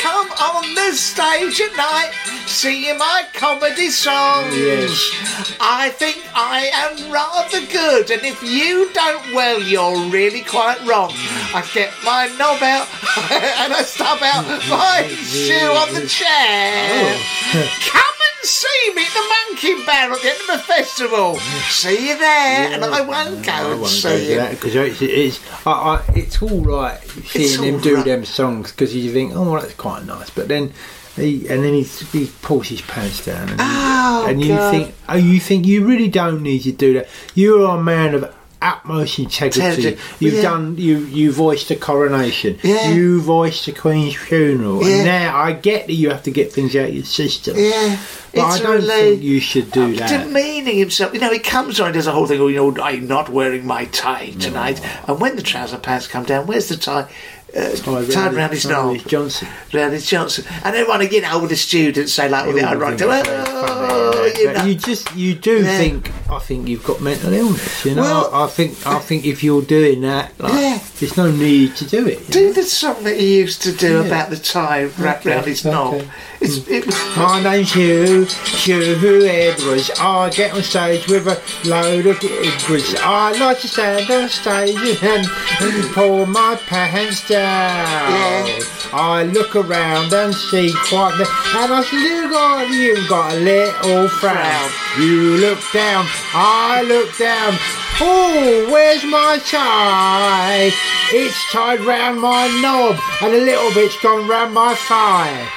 on 0.55 0.75
the 0.75 0.93
stage 0.93 1.61
at 1.61 1.77
night 1.77 2.13
singing 2.47 2.99
my 2.99 3.25
comedy 3.33 3.89
songs. 3.91 4.57
Yes. 4.57 5.57
I 5.61 5.91
think 5.91 6.23
I 6.35 6.71
am 6.73 7.11
rather 7.13 7.61
good, 7.67 8.11
and 8.11 8.23
if 8.25 8.43
you 8.43 8.91
don't, 8.93 9.35
well, 9.35 9.61
you're 9.61 10.09
really 10.11 10.43
quite 10.43 10.81
wrong. 10.87 11.11
I 11.55 11.67
get 11.75 11.93
my 12.05 12.27
knob 12.39 12.63
out 12.63 12.89
and 13.63 13.73
I 13.73 13.83
stub 13.83 14.23
out 14.23 14.47
my 14.47 15.05
mm-hmm. 15.05 15.25
shoe 15.25 15.73
on 15.83 15.95
the 15.95 16.07
chair. 16.07 17.17
Oh. 17.55 17.79
Come 17.91 18.16
and 18.41 18.49
see 18.49 18.93
me 18.95 19.03
at 19.03 19.13
the 19.13 19.35
Monkey 19.49 19.85
Barrel 19.87 20.17
at 20.17 20.23
the 20.23 20.29
end 20.31 20.41
of 20.41 20.47
the 20.49 20.59
festival. 20.59 21.37
See 21.71 22.09
you 22.11 22.19
there, 22.19 22.73
and 22.73 22.85
I 22.85 23.01
won't 23.01 23.45
go 23.45 23.53
I 23.53 23.71
and 23.73 23.81
won't 23.81 23.91
see 23.93 24.33
you. 24.35 24.41
because 24.51 24.75
it's, 24.75 25.03
it's, 25.03 25.67
I, 25.67 25.71
I, 25.73 26.05
it's 26.15 26.43
all 26.43 26.61
right 26.63 27.01
seeing 27.27 27.63
him 27.63 27.75
all 27.77 27.81
do 27.81 27.95
right. 27.97 28.05
them 28.05 28.25
songs 28.25 28.71
because 28.73 28.95
you 28.95 29.13
think, 29.13 29.33
oh, 29.35 29.51
well, 29.53 29.61
that's 29.61 29.75
quite 29.75 30.05
nice. 30.05 30.31
But 30.31 30.49
then 30.49 30.73
he 31.17 31.49
and 31.49 31.65
then 31.65 31.73
he, 31.73 31.83
he 31.83 32.31
pulls 32.43 32.69
his 32.69 32.83
pants 32.83 33.25
down 33.25 33.49
and, 33.49 33.59
Oh, 33.61 34.27
and 34.29 34.41
you 34.41 34.49
God. 34.49 34.71
think, 34.71 34.95
oh, 35.09 35.17
you 35.17 35.41
think 35.41 35.67
you 35.67 35.87
really 35.87 36.09
don't 36.09 36.43
need 36.43 36.61
to 36.65 36.73
do 36.73 36.93
that. 36.95 37.09
You 37.35 37.65
are 37.67 37.79
a 37.79 37.83
man 37.83 38.15
of 38.15 38.35
utmost 38.63 39.19
integrity. 39.19 39.61
Integrity, 39.67 40.03
You've 40.19 40.35
yeah. 40.35 40.43
done 40.43 40.77
you 40.77 40.99
you 40.99 41.33
voiced 41.33 41.71
a 41.71 41.77
coronation. 41.77 42.59
Yeah. 42.63 42.91
You 42.93 43.21
voiced 43.21 43.67
the 43.67 43.73
Queen's 43.73 44.15
funeral. 44.17 44.83
Yeah. 44.83 44.97
And 44.97 45.05
now 45.07 45.37
I 45.37 45.53
get 45.53 45.87
that 45.87 45.93
you 45.93 46.11
have 46.11 46.23
to 46.25 46.31
get 46.31 46.53
things 46.53 46.75
out 46.75 46.89
of 46.89 46.95
your 46.95 47.05
system. 47.05 47.57
Yeah, 47.59 47.99
But 48.35 48.41
I 48.45 48.59
don't 48.59 48.71
really 48.73 48.87
think 48.89 49.23
you 49.23 49.41
should 49.41 49.71
do 49.71 49.97
that. 49.97 50.09
demeaning 50.09 50.79
himself. 50.79 51.13
You 51.15 51.21
know, 51.21 51.31
he 51.33 51.39
comes 51.39 51.81
on 51.81 51.89
and 51.89 51.95
does 51.95 52.07
a 52.07 52.13
whole 52.13 52.27
thing. 52.27 52.41
Oh, 52.41 52.47
you 52.49 52.57
know, 52.73 52.83
I'm 52.83 53.07
not 53.07 53.29
wearing 53.29 53.67
my 53.67 53.85
tie 53.87 54.31
tonight. 54.39 54.81
And 55.09 55.21
when 55.21 55.37
the 55.37 55.43
trouser 55.43 55.79
pants 55.79 56.07
come 56.09 56.25
down, 56.25 56.47
where's 56.47 56.69
the 56.69 56.77
tie? 56.77 57.09
Uh, 57.55 57.71
Tied 57.77 58.11
tied 58.11 58.35
round 58.35 58.53
his 58.53 58.67
knob. 58.67 58.99
Johnson. 59.07 59.49
Round 59.73 59.93
his 59.93 60.07
Johnson. 60.07 60.45
And 60.65 60.75
everyone, 60.77 61.01
know, 61.23 61.31
all 61.33 61.47
the 61.47 61.57
students 61.57 62.13
say, 62.13 62.29
like, 62.29 62.47
with 62.47 62.57
the 62.57 62.67
All 62.67 62.75
ironic, 62.75 63.01
oh, 63.03 64.25
it's 64.27 64.39
funny, 64.39 64.41
you 64.43 64.47
but 64.49 64.57
know. 64.59 64.65
you 64.65 64.75
just 64.75 65.15
you 65.17 65.35
do 65.35 65.63
Yeah. 65.63 65.79
think 65.79 66.13
I 66.31 66.39
think 66.41 66.69
you've 66.69 66.85
got 66.85 67.01
mental 67.01 67.33
illness. 67.33 67.85
You 67.85 67.95
know, 67.95 68.03
Well- 68.03 68.31
I 68.35 68.47
think 68.49 68.85
I 68.87 68.99
think 68.99 69.25
if 69.25 69.43
you're 69.45 69.63
doing 69.63 70.01
that, 70.03 70.33
like, 70.39 70.53
Yeah. 70.53 70.79
There's 70.99 71.17
no 71.17 71.31
need 71.31 71.77
to 71.77 71.85
do 71.87 72.07
it. 72.07 72.31
Do 72.31 72.47
know? 72.47 72.53
the 72.55 72.63
song 72.63 73.05
that 73.05 73.19
he 73.21 73.37
used 73.39 73.61
to 73.63 73.73
do 73.73 74.01
Yeah. 74.01 74.05
about 74.07 74.31
the 74.31 74.37
tie 74.39 74.85
wrapped 74.99 75.27
Okay, 75.27 75.35
round 75.35 75.47
his 75.47 75.63
knob. 75.65 75.95
okay. 75.95 76.09
It's, 76.41 76.57
it 76.69 76.87
was 76.87 76.95
mm. 76.95 77.17
My 77.17 77.43
name's 77.43 77.73
Huw, 77.73 78.25
Huw 78.25 79.29
Edwards. 79.29 79.91
I 80.01 80.31
get 80.31 80.53
on 80.55 80.63
stage 80.63 81.07
with 81.07 81.27
a 81.29 81.39
load 81.69 82.07
of 82.07 82.19
Edwards. 82.25 82.95
I 83.01 83.33
like 83.39 83.61
to 83.61 83.69
stand 83.69 84.11
on 84.11 84.29
stage 84.31 84.77
and, 85.03 85.27
and 85.61 85.93
pull 85.93 86.25
my 86.27 86.57
pants 86.67 87.29
down. 87.29 88.47
Yeah. 88.47 88.59
I 88.93 89.25
look 89.25 89.55
around 89.57 90.13
and 90.15 90.35
see 90.35 90.73
quite 90.89 91.17
the. 91.19 91.27
And 91.59 91.73
I 91.75 91.83
see 91.83 92.03
you 92.03 92.31
got, 92.31 92.69
you 92.71 93.09
got 93.09 93.33
a 93.35 93.37
little. 93.37 94.09
Frown. 94.09 94.71
You 94.99 95.37
look 95.37 95.59
down, 95.75 96.07
I 96.33 96.83
look 96.87 97.17
down. 97.19 97.53
Oh, 97.99 98.69
where's 98.71 99.05
my 99.05 99.39
tie? 99.47 100.71
It's 101.13 101.53
tied 101.53 101.81
round 101.81 102.21
my 102.21 102.47
knob 102.61 103.01
and 103.23 103.35
a 103.35 103.39
little 103.39 103.73
bit's 103.73 103.99
gone 104.03 104.29
round 104.29 104.53
my 104.53 104.75
thigh. 104.75 105.49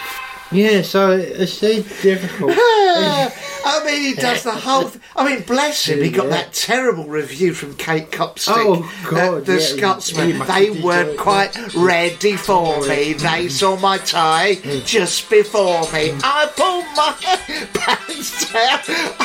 Yeah, 0.52 0.82
so 0.82 1.12
uh, 1.12 1.18
it's 1.18 1.54
so 1.54 1.74
difficult. 2.02 2.52
I 2.56 3.84
mean, 3.86 4.02
he 4.02 4.14
does 4.14 4.44
the 4.44 4.52
whole. 4.52 4.92
I 5.20 5.26
mean, 5.36 5.44
bless 5.44 5.86
him. 5.86 6.02
He 6.02 6.10
got 6.10 6.26
Yeah. 6.26 6.30
that 6.32 6.54
terrible 6.54 7.04
review 7.06 7.54
from 7.54 7.76
Kate 7.76 8.10
Copstick, 8.12 8.56
Oh, 8.56 8.90
God, 9.10 9.46
the 9.46 9.56
yeah, 9.56 9.60
Scotsman. 9.60 10.38
must 10.38 10.52
they 10.54 10.70
weren't 10.70 11.18
quite 11.18 11.52
ready 11.76 12.38
for 12.38 12.80
me. 12.88 13.14
They 13.14 13.50
saw 13.50 13.76
my 13.76 13.98
tie 13.98 14.56
just 14.86 15.30
before 15.30 15.82
me. 15.92 16.14
I 16.24 16.48
pulled 16.56 16.86
my 16.96 17.14
pants 17.74 18.52
down. 18.54 18.80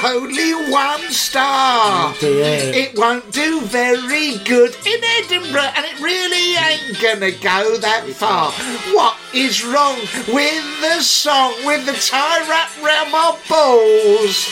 Only 0.05 0.53
one 0.71 1.11
star. 1.13 2.13
Oh. 2.13 2.17
It 2.21 2.97
won't 2.99 3.31
do 3.33 3.61
very 3.61 4.39
good 4.39 4.75
in 4.85 5.01
Edinburgh, 5.19 5.71
and 5.77 5.87
it 5.87 6.01
really 6.01 6.57
ain't 6.57 7.01
gonna 7.01 7.31
go 7.31 7.77
that 7.79 8.05
far. 8.11 8.51
What 8.93 9.17
is 9.35 9.65
wrong 9.65 9.99
with 10.29 10.81
the 10.81 11.01
song 11.01 11.55
with 11.65 11.85
the 11.87 11.93
tie 11.93 12.49
wrapped 12.49 12.81
round 12.83 13.11
my 13.11 13.37
balls? 13.49 14.49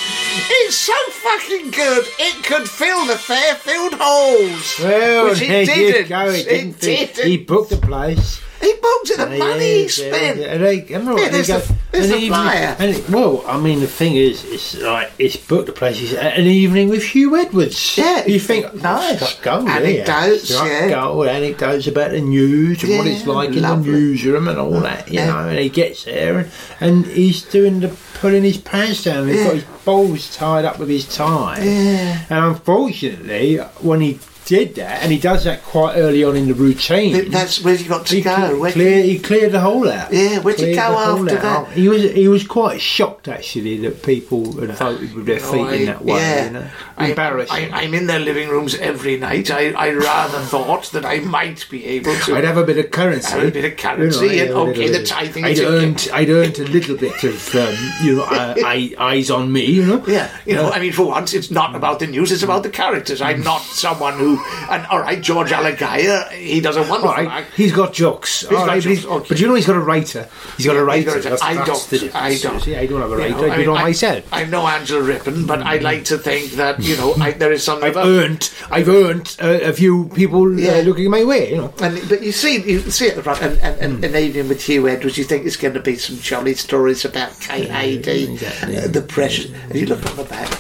It's 0.51 0.77
so 0.77 0.95
fucking 1.11 1.71
good, 1.71 2.07
it 2.19 2.45
could 2.45 2.69
fill 2.69 3.07
the 3.07 3.17
Fairfield 3.17 3.95
halls. 3.95 4.79
Well, 4.81 5.31
which 5.31 5.43
it 5.43 5.67
didn't. 5.67 6.09
go. 6.09 6.31
It 6.31 6.45
didn't. 6.45 6.85
It 6.85 7.15
didn't. 7.15 7.27
He 7.27 7.37
booked 7.39 7.71
the 7.71 7.77
place. 7.77 8.41
He 8.63 8.73
booked 8.81 9.11
it, 9.11 9.17
the 9.19 9.27
And 9.27 9.39
money 9.39 9.73
yeah, 9.77 9.83
he 9.83 9.89
spent. 9.89 10.39
yeah, 10.39 10.47
And 10.55 10.65
they, 10.65 10.95
and 10.95 11.09
all 11.09 11.19
Yeah, 11.19 11.29
there's 11.31 11.49
they 11.49 11.59
the- 11.59 11.75
there's 11.91 12.05
an 12.07 12.11
the 12.13 12.17
evening- 12.17 12.31
flyer. 12.31 12.77
And 12.79 12.91
it, 12.97 13.11
well, 13.11 13.45
I 13.47 13.59
mean, 13.61 13.81
the 13.81 13.87
thing 13.87 14.15
is, 14.17 14.45
it's 14.45 14.79
like 14.79 15.11
it's 15.19 15.37
booked 15.37 15.67
the 15.67 15.73
place. 15.73 16.01
It's 16.01 16.15
an 16.15 16.47
evening 16.47 16.89
with 16.89 17.03
Huw 17.03 17.39
Edwards. 17.45 17.99
Yeah, 17.99 18.25
you 18.25 18.39
think 18.39 18.67
oh, 18.73 18.77
nice. 18.79 19.17
Struck 19.21 19.43
gold, 19.43 19.69
Anecdotes, 19.69 20.51
yeah. 20.51 20.89
Gold, 20.89 21.27
anecdotes 21.27 21.87
about 21.89 22.13
the 22.13 22.21
news 22.21 22.83
and 22.85 22.97
what 22.97 23.07
it's 23.07 23.27
Yeah, 23.27 23.33
like 23.33 23.49
in 23.51 23.63
the 23.63 23.77
newsroom 23.77 24.47
and 24.49 24.59
all 24.59 24.81
that. 24.81 25.09
You 25.09 25.15
Yeah. 25.21 25.27
know, 25.27 25.49
and 25.49 25.59
he 25.59 25.69
gets 25.69 26.05
there 26.05 26.39
and, 26.39 26.51
and 26.81 27.07
he's 27.07 27.43
doing 27.43 27.81
the 27.81 27.89
pulling 28.21 28.45
his 28.45 28.57
pants 28.59 29.03
down. 29.05 29.27
He's 29.29 29.39
Yeah. 29.39 29.45
got 29.47 29.55
his 29.57 29.65
balls 29.85 30.37
tied 30.37 30.65
up 30.65 30.79
with 30.79 30.89
his 30.89 31.05
tie. 31.13 31.59
Yeah. 31.61 32.19
And 32.31 32.45
unfortunately, 32.55 33.57
when 33.81 34.01
he 34.01 34.19
did 34.45 34.75
that, 34.77 35.03
and 35.03 35.13
he 35.13 35.19
does 35.19 35.45
that 35.45 35.63
quite 35.63 35.97
early 35.97 36.25
on 36.25 36.37
in 36.37 36.49
the 36.49 36.55
routine. 36.55 37.13
Th- 37.15 37.29
That's 37.29 37.63
where 37.63 37.75
you 37.75 37.89
got 37.89 38.07
to 38.07 38.15
He, 38.17 38.21
go. 38.23 38.35
cle- 38.35 38.59
Where- 38.61 38.73
clear, 38.73 39.03
he 39.03 39.19
cleared 39.19 39.53
the 39.53 39.61
hole 39.61 39.89
out. 39.89 40.13
Yeah, 40.13 40.39
where'd 40.41 40.59
you 40.59 40.67
Cleared 40.67 40.77
go 40.77 40.99
after 40.99 41.39
out. 41.47 41.67
that? 41.69 41.77
He 41.77 41.89
was 41.89 42.03
he 42.13 42.29
was 42.29 42.47
quite 42.47 42.81
shocked 42.81 43.29
actually 43.29 43.77
that 43.79 44.03
people 44.03 44.53
had 44.61 44.71
voted 44.77 45.15
with 45.15 45.27
their 45.27 45.39
feet 45.41 45.61
Oh, 45.61 45.65
I- 45.67 45.75
in 45.75 45.87
that 45.87 46.05
way. 46.05 46.15
yeah. 46.17 46.45
You 46.47 46.51
know? 46.51 46.67
I- 46.99 47.09
Embarrassing. 47.11 47.73
I, 47.73 47.83
am 47.83 47.95
in 47.95 48.07
their 48.07 48.19
living 48.21 48.49
rooms 48.49 48.75
every 48.77 49.17
night. 49.17 49.51
I, 49.51 49.71
I 49.73 49.91
rather 49.93 50.39
thought 50.41 50.91
that 50.93 51.05
I 51.05 51.21
might 51.21 51.67
be 51.71 51.85
able 51.87 52.15
to. 52.17 52.37
I'd 52.37 52.45
have 52.45 52.57
a 52.57 52.65
bit 52.65 52.79
of 52.79 52.91
currency. 52.91 53.31
Have 53.33 53.45
a 53.49 53.51
bit 53.51 53.65
of 53.65 53.77
currency 53.77 54.41
I'd 54.41 54.49
and 54.49 54.57
okay, 54.71 54.87
the 54.89 54.99
bit. 54.99 55.07
tithing 55.07 55.45
I'd 55.45 55.57
ticket. 55.57 55.73
earned, 55.73 56.09
I'd 56.13 56.29
earned 56.31 56.59
a 56.59 56.65
little 56.65 56.97
bit 56.97 57.23
of, 57.25 57.55
um, 57.55 57.75
you 58.03 58.17
know, 58.17 58.23
uh, 58.25 58.55
eyes 58.99 59.31
on 59.31 59.53
me, 59.53 59.65
you 59.65 59.85
know. 59.87 60.05
Yeah, 60.07 60.31
you 60.47 60.55
know, 60.55 60.71
I 60.71 60.79
mean, 60.81 60.93
for 60.93 61.07
once, 61.07 61.33
it's 61.35 61.51
not 61.51 61.75
about 61.75 61.99
the 62.01 62.07
news; 62.07 62.31
it's 62.33 62.43
about 62.43 62.63
the 62.63 62.71
characters. 62.71 63.21
I'm 63.21 63.43
not 63.43 63.63
someone 63.63 64.15
who, 64.19 64.32
and 64.71 64.87
all 64.87 65.01
right, 65.01 65.21
George 65.21 65.51
Alagiah, 65.51 66.31
he 66.33 66.61
does 66.61 66.77
a 66.77 66.81
wonderful. 66.83 67.09
All 67.09 67.15
right, 67.17 67.29
act. 67.29 67.55
he's 67.55 67.73
got 67.73 67.93
jokes. 67.93 68.45
All 68.45 68.51
got 68.51 68.67
right, 68.69 68.77
but, 68.77 68.81
jokes, 68.83 68.99
he's- 69.01 69.05
okay. 69.05 69.27
but 69.29 69.41
you 69.41 69.47
know 69.49 69.55
he's 69.55 69.67
got 69.67 69.77
a 69.77 69.81
writer. 69.81 70.29
He's 70.57 70.67
got 70.67 70.77
a 70.77 70.85
writer. 70.85 71.07
got 71.11 71.17
a- 71.19 71.23
That's- 71.23 71.43
I 71.43 71.55
that's 71.55 71.91
don't. 71.91 72.15
I 72.15 72.37
don't. 72.39 72.61
See, 72.61 72.77
I 72.77 72.87
don't 72.87 73.01
have 73.01 73.11
a 73.13 73.15
You 73.15 73.19
rater. 73.21 73.37
know, 73.37 73.45
I, 73.49 73.55
I 73.55 73.65
do 73.65 73.75
it 73.75 73.79
I- 73.79 73.83
myself. 73.83 74.25
I 74.33 74.45
know 74.45 74.67
Angela 74.67 75.03
Rippon, 75.03 75.47
but 75.47 75.63
I 75.63 75.77
like 75.79 76.05
to 76.07 76.19
think 76.19 76.53
that 76.53 76.81
you 76.83 76.97
know 76.97 77.15
I, 77.21 77.33
there 77.33 77.53
is 77.53 77.63
something 77.63 77.85
I've 77.89 77.97
about. 77.97 78.07
earned, 78.09 78.51
I've 78.71 78.89
earned 78.89 79.37
uh, 79.43 79.59
a 79.63 79.73
few 79.73 80.09
people 80.15 80.59
Yeah. 80.59 80.75
uh, 80.75 80.81
looking 80.83 81.11
my 81.11 81.25
way. 81.25 81.51
You 81.51 81.57
know. 81.59 81.75
And, 81.81 82.01
but 82.09 82.23
you 82.23 82.33
see, 82.33 82.61
you 82.63 82.81
see 82.91 83.09
at 83.09 83.17
the 83.17 83.23
front, 83.23 83.43
and, 83.43 83.59
and, 83.61 83.81
and 83.81 84.05
an 84.05 84.17
evening 84.17 84.49
with 84.49 84.61
Huw 84.61 84.91
Edwards, 84.91 85.19
you 85.19 85.25
think 85.25 85.47
it's 85.47 85.57
going 85.57 85.75
to 85.75 85.81
be 85.81 85.97
some 85.97 86.19
jolly 86.19 86.55
stories 86.55 87.05
about 87.05 87.39
KAD, 87.41 88.07
exactly. 88.09 88.77
uh, 88.77 88.87
the 88.89 89.03
pressure. 89.03 89.49
And 89.71 89.75
you 89.75 89.87
look 89.87 90.05
on 90.11 90.17
the 90.17 90.25
back. 90.25 90.51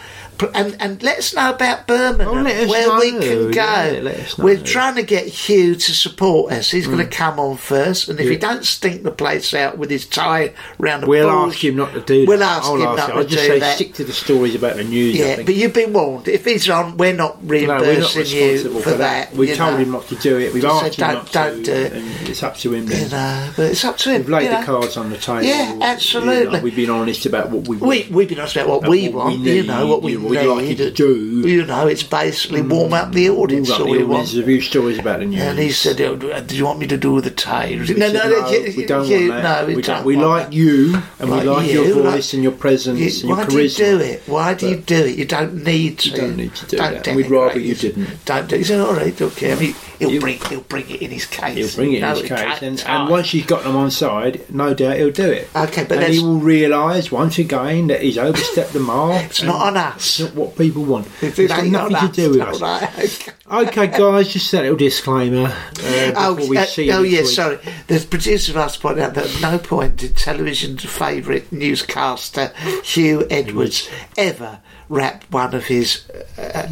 And, 0.53 0.75
and 0.79 1.01
let 1.03 1.19
us 1.19 1.33
know 1.35 1.53
about 1.53 1.87
Birmingham, 1.87 2.27
Oh, 2.45 2.67
where 2.69 2.99
we 2.99 3.11
can 3.11 3.51
go. 3.51 3.51
yeah, 3.51 4.25
We're. 4.37 4.57
Mm. 4.57 4.65
trying 4.65 4.95
to 4.95 5.03
get 5.03 5.27
Huw 5.27 5.75
to 5.75 5.91
support 5.93 6.51
us. 6.51 6.71
He's 6.71 6.87
going 6.87 6.97
to 6.99 7.05
come 7.05 7.39
on 7.39 7.57
first, 7.57 8.09
and 8.09 8.19
if 8.19 8.27
he 8.29 8.35
don't 8.35 8.65
stink 8.65 9.03
the 9.03 9.11
place 9.11 9.53
out 9.53 9.77
with 9.77 9.89
his 9.89 10.05
tie 10.05 10.53
round 10.79 11.03
the 11.03 11.07
We'll 11.07 11.29
balls, 11.29 11.53
ask 11.53 11.63
him 11.63 11.75
not 11.75 11.93
to 11.93 12.01
do 12.01 12.25
We'll 12.27 12.39
that. 12.39 12.57
ask 12.59 12.65
I'll 12.65 12.75
him 12.75 12.87
ask 12.87 12.97
not 13.09 13.17
I'll 13.17 13.23
to 13.23 13.29
just 13.29 13.43
do 13.43 13.47
say 13.47 13.59
that. 13.59 13.75
stick 13.75 13.93
to 13.95 14.03
the 14.03 14.13
stories 14.13 14.55
about 14.55 14.75
the 14.77 14.83
news. 14.83 15.15
Yeah, 15.15 15.43
but 15.43 15.55
you've 15.55 15.73
been 15.73 15.93
warned. 15.93 16.27
If 16.27 16.45
he's 16.45 16.69
on, 16.69 16.97
we're 16.97 17.13
not 17.13 17.43
no, 17.43 17.49
we're 17.49 17.67
not 17.67 17.81
reimbursing 17.81 18.25
you 18.37 18.81
for, 18.81 18.91
that. 18.91 19.33
We've 19.33 19.55
told 19.55 19.73
know. 19.73 19.77
him 19.79 19.91
not 19.91 20.07
to 20.07 20.15
do 20.15 20.37
it. 20.39 20.53
We've 20.53 20.63
Just 20.63 20.83
asked 20.83 20.95
said, 20.95 21.05
him 21.09 21.15
don't- 21.15 21.23
not 21.25 21.31
don't 21.31 21.57
to, 21.57 21.63
do 21.63 21.71
it. 21.73 21.93
and 21.93 22.29
it's 22.29 22.43
up 22.43 22.55
to 22.57 22.73
him. 22.73 22.87
You 22.89 23.07
know, 23.09 23.51
but 23.55 23.71
it's 23.71 23.85
up 23.85 23.97
to 23.99 24.09
him. 24.11 24.21
We've 24.21 24.29
laid 24.29 24.47
the 24.51 24.59
know. 24.61 24.65
cards 24.65 24.97
on 24.97 25.09
the 25.09 25.17
table. 25.17 25.43
Yeah, 25.43 25.73
know, 25.75 25.85
absolutely. 25.85 26.59
we've 26.61 26.75
been 26.75 26.89
honest 26.89 27.25
about 27.25 27.49
what 27.51 27.67
we 27.67 27.77
want. 27.77 27.89
We 27.89 28.07
we've 28.11 28.29
been 28.29 28.39
honest 28.39 28.55
about 28.55 28.69
what 28.69 28.87
we 28.89 29.09
want, 29.09 29.39
you 29.39 29.63
know, 29.63 29.87
what 29.87 30.01
we 30.01 30.17
what 30.25 30.31
we'd 30.31 30.45
like 30.47 30.65
you 30.69 30.75
to 30.75 30.91
do. 30.91 31.47
You 31.47 31.65
know, 31.65 31.87
it's 31.87 32.03
basically 32.03 32.61
warm 32.61 32.93
up 32.93 33.11
the 33.11 33.29
audience. 33.29 33.69
We've 33.69 33.77
got 33.77 33.87
all 33.87 33.93
the 33.93 33.99
we 33.99 34.03
want. 34.05 34.27
audience, 34.27 34.35
a 34.35 34.43
few 34.43 34.61
stories 34.61 34.99
about 34.99 35.19
the 35.19 35.25
news. 35.25 35.41
And 35.41 35.59
he 35.59 35.71
said, 35.71 35.99
oh, 36.01 36.15
do 36.15 36.31
uh, 36.31 36.39
do 36.41 36.55
you 36.57 36.65
want 36.65 36.79
me 36.79 36.87
to 36.87 36.97
do 36.97 37.21
the? 37.21 37.35
We 37.35 37.93
No, 37.95 38.11
no, 38.11 38.29
no, 38.29 38.49
we 38.75 38.85
don't 38.85 39.07
you- 39.07 39.29
want 39.29 39.43
that. 39.43 39.61
no, 39.61 39.67
we, 39.67 39.75
we 39.75 39.81
don't. 39.81 39.97
don't 39.97 40.05
We 40.05 40.15
like 40.17 40.51
you, 40.53 40.95
and 41.19 41.29
Like 41.29 41.43
we 41.43 41.49
like 41.49 41.67
you, 41.71 41.83
your 41.83 42.03
like- 42.03 42.13
voice 42.15 42.33
and 42.33 42.43
your 42.43 42.51
presence 42.51 42.99
You- 42.99 43.05
and 43.05 43.21
your 43.29 43.37
why 43.37 43.45
charisma. 43.45 43.49
do 43.49 43.61
you 43.61 43.69
do 43.97 43.99
it? 44.03 44.23
Why 44.25 44.53
do 44.53 44.69
you 44.69 44.75
do 44.77 44.95
it? 45.05 45.17
You 45.17 45.25
don't 45.25 45.63
need 45.63 45.99
to. 45.99 46.09
You 46.09 46.17
don't 46.17 46.37
need 46.37 46.55
to 46.55 46.65
do 46.65 46.77
Don't 46.77 47.03
that, 47.03 47.15
we'd 47.15 47.29
rather 47.29 47.59
you 47.59 47.75
didn't. 47.75 48.25
Don't 48.25 48.47
do. 48.49 48.57
He 48.57 48.63
said, 48.63 48.79
all 48.81 48.93
right, 48.93 49.21
okay. 49.21 49.53
I 49.53 49.55
mean, 49.59 49.75
he'll 49.99 50.11
You- 50.11 50.19
bring 50.21 50.39
he'll 50.49 50.61
bring 50.61 50.89
it 50.89 51.01
in 51.01 51.11
his 51.11 51.25
case. 51.25 51.55
He'll 51.55 51.75
bring 51.75 51.93
it 51.93 52.03
in 52.03 52.09
his 52.15 52.21
case, 52.23 52.61
and, 52.85 53.09
once 53.09 53.29
he's 53.31 53.45
got 53.45 53.63
them 53.63 53.75
on 53.75 53.91
side, 53.91 54.41
no 54.49 54.73
doubt 54.73 54.97
he'll 54.97 55.11
do 55.11 55.29
it. 55.29 55.49
Okay, 55.55 55.83
but 55.87 55.99
and 55.99 56.13
he 56.13 56.19
will 56.19 56.39
realise 56.39 57.11
once 57.11 57.37
again 57.37 57.87
that 57.87 58.01
he's 58.01 58.17
overstepped 58.17 58.73
the 58.73 58.79
mark. 58.79 59.23
It's 59.25 59.43
not 59.43 59.61
on 59.61 59.77
us. 59.77 60.14
It's 60.19 60.33
not 60.33 60.35
what 60.35 60.57
people 60.57 60.83
want. 60.85 61.07
It 61.21 61.37
It's 61.37 61.51
got 61.53 61.65
nothing 61.65 61.95
on 61.95 62.09
to 62.09 62.15
do 62.15 62.29
with 62.31 62.41
us. 62.41 62.61
right, 62.61 63.33
okay. 63.51 63.87
Guys, 63.87 64.33
just 64.33 64.53
a 64.53 64.61
little 64.61 64.77
disclaimer 64.77 65.45
uh, 65.47 66.11
Oh, 66.15 66.47
we 66.49 66.57
uh, 66.57 66.65
see 66.65 66.91
oh 66.91 67.01
week. 67.01 67.25
sorry. 67.25 67.57
The 67.87 68.05
producer 68.09 68.57
asked 68.57 68.81
point 68.81 68.99
out 68.99 69.13
that 69.15 69.25
at 69.35 69.41
no 69.41 69.57
point 69.59 69.97
did 69.97 70.15
television's 70.17 70.83
favourite 70.85 71.51
newscaster 71.51 72.51
Huw 72.55 73.27
Edwards 73.29 73.89
ever 74.17 74.59
wrap 74.87 75.23
one 75.31 75.55
of 75.55 75.65
his 75.65 76.07
uh, 76.37 76.41
uh, 76.47 76.67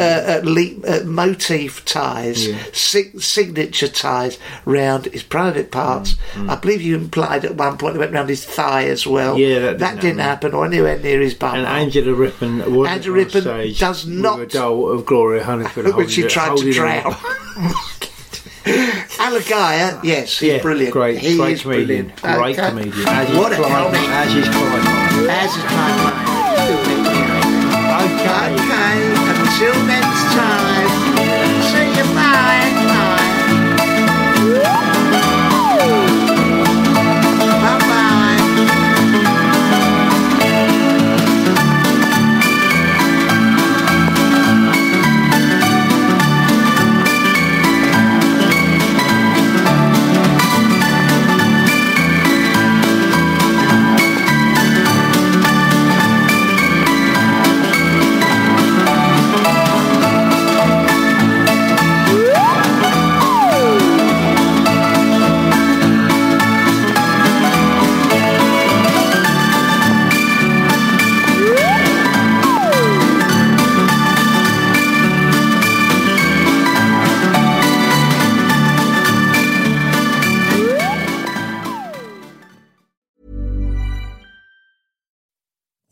uh, 0.00 0.40
le- 0.44 0.80
uh, 0.86 1.04
motif 1.04 1.84
ties, 1.84 2.48
Yeah. 2.48 2.56
sig- 2.72 3.20
signature 3.20 3.88
ties, 3.88 4.38
round 4.64 5.04
his 5.04 5.22
private 5.22 5.70
parts. 5.70 6.14
Mm, 6.32 6.48
I 6.50 6.54
believe 6.56 6.80
you 6.80 6.96
implied 6.96 7.44
at 7.44 7.54
one 7.56 7.76
point 7.76 7.96
it 7.96 7.98
went 7.98 8.12
round 8.12 8.30
his 8.30 8.46
thigh 8.46 8.84
as 8.84 9.06
well. 9.06 9.36
Yeah, 9.38 9.58
that 9.58 9.78
that 9.80 9.90
didn't 9.96 10.00
didn't 10.06 10.20
happen, 10.20 10.54
or 10.54 10.64
anywhere 10.64 10.98
near 10.98 11.20
his 11.20 11.34
bum. 11.34 11.56
And 11.56 11.66
Angela 11.66 12.14
Rippon 12.14 12.62
Angela 12.86 13.14
Rippon 13.14 13.42
stage 13.42 13.78
does 13.78 14.06
not- 14.06 14.48
doll 14.48 14.88
of 14.90 15.04
Gloria 15.04 15.44
Hunniford 15.46 15.94
which 16.00 16.10
she 16.12 16.22
it- 16.22 16.30
tried 16.30 16.56
to 16.56 16.72
drown. 16.72 17.14
Alagiah, 18.66 19.94
uh, 19.94 20.00
yes, 20.02 20.38
he's 20.38 20.52
Yeah, 20.52 20.62
brilliant. 20.62 20.92
Great, 20.92 21.18
he 21.18 21.36
great 21.36 21.52
is 21.54 21.62
comedian, 21.62 22.06
brilliant. 22.12 22.22
great 22.22 22.58
Okay. 22.58 22.68
comedian. 22.68 23.08
As 23.08 23.30
is 23.30 23.36
What 23.36 23.52
a 23.52 23.56
Clive, 23.56 23.94
as 23.94 24.34
is 24.34 24.48
Clive. 24.48 24.86
As 25.30 25.50
is 25.56 25.64
mind. 25.70 25.98
Okay. 27.96 28.50
Okay, 28.56 28.94
until 29.32 29.76
next 29.86 30.05